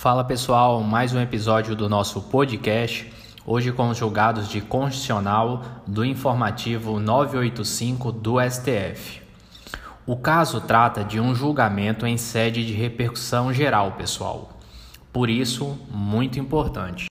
[0.00, 3.12] Fala pessoal, mais um episódio do nosso podcast.
[3.44, 9.20] Hoje com os julgados de constitucional do informativo 985 do STF.
[10.06, 14.58] O caso trata de um julgamento em sede de repercussão geral, pessoal.
[15.12, 17.08] Por isso, muito importante.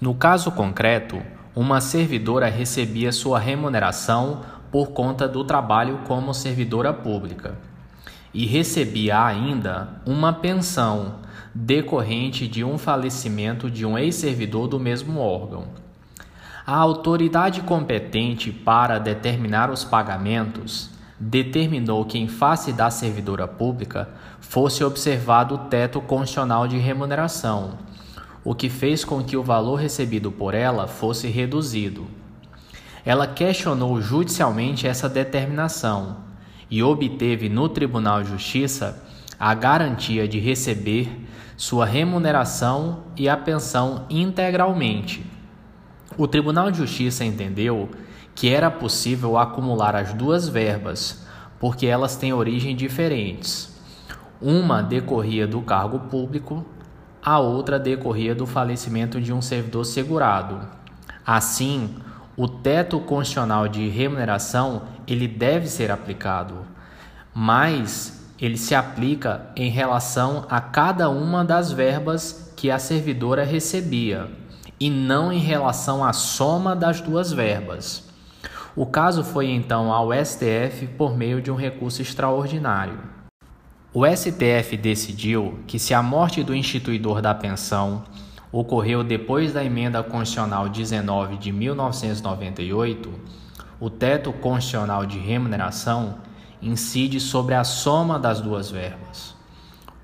[0.00, 1.20] No caso concreto,
[1.54, 4.40] uma servidora recebia sua remuneração
[4.72, 7.58] por conta do trabalho como servidora pública
[8.32, 11.22] e recebia ainda uma pensão
[11.54, 15.68] decorrente de um falecimento de um ex-servidor do mesmo órgão.
[16.66, 20.90] A autoridade competente para determinar os pagamentos
[21.20, 24.08] determinou que, em face da servidora pública,
[24.40, 27.78] fosse observado o teto constitucional de remuneração,
[28.42, 32.06] o que fez com que o valor recebido por ela fosse reduzido.
[33.04, 36.16] Ela questionou judicialmente essa determinação
[36.70, 39.02] e obteve no Tribunal de Justiça
[39.44, 41.22] a garantia de receber
[41.54, 45.22] sua remuneração e a pensão integralmente.
[46.16, 47.90] O Tribunal de Justiça entendeu
[48.34, 51.26] que era possível acumular as duas verbas,
[51.60, 53.78] porque elas têm origem diferentes.
[54.40, 56.64] Uma decorria do cargo público,
[57.22, 60.66] a outra decorria do falecimento de um servidor segurado.
[61.26, 61.96] Assim,
[62.34, 66.60] o teto constitucional de remuneração ele deve ser aplicado,
[67.34, 74.28] mas ele se aplica em relação a cada uma das verbas que a servidora recebia
[74.78, 78.08] e não em relação à soma das duas verbas.
[78.76, 82.98] O caso foi então ao STF por meio de um recurso extraordinário.
[83.92, 88.02] O STF decidiu que, se a morte do instituidor da pensão
[88.50, 93.12] ocorreu depois da emenda constitucional 19 de 1998,
[93.78, 96.16] o teto constitucional de remuneração
[96.64, 99.34] incide sobre a soma das duas verbas.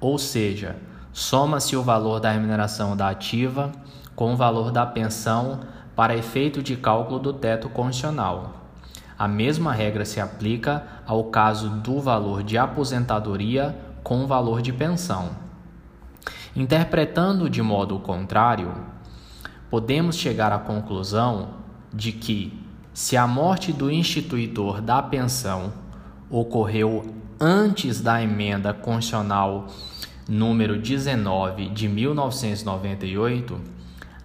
[0.00, 0.76] Ou seja,
[1.12, 3.72] soma-se o valor da remuneração da ativa
[4.14, 5.60] com o valor da pensão
[5.96, 8.60] para efeito de cálculo do teto constitucional.
[9.18, 14.72] A mesma regra se aplica ao caso do valor de aposentadoria com o valor de
[14.72, 15.30] pensão.
[16.56, 18.72] Interpretando de modo contrário,
[19.70, 21.50] podemos chegar à conclusão
[21.92, 22.58] de que,
[22.92, 25.72] se a morte do instituidor da pensão
[26.30, 29.66] ocorreu antes da emenda constitucional
[30.28, 33.60] número 19 de 1998,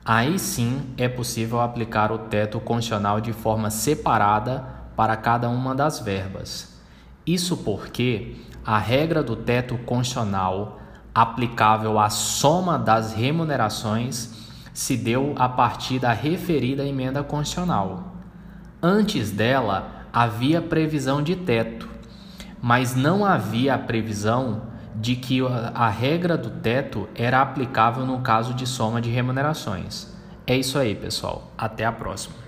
[0.05, 4.63] aí sim é possível aplicar o teto constitucional de forma separada
[4.95, 6.79] para cada uma das verbas.
[7.25, 10.79] Isso porque a regra do teto constitucional
[11.13, 18.15] aplicável à soma das remunerações se deu a partir da referida emenda constitucional.
[18.81, 21.89] Antes dela, havia previsão de teto,
[22.65, 24.63] mas não havia a previsão
[24.95, 25.39] de que
[25.75, 30.11] a regra do teto era aplicável no caso de soma de remunerações.
[30.47, 31.51] É isso aí, pessoal.
[31.55, 32.44] Até a próxima.